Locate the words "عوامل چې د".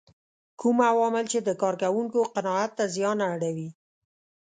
0.91-1.49